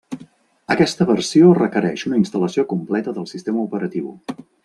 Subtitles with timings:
[0.75, 4.09] Aquesta versió requereix una instal·lació completa del sistema operatiu.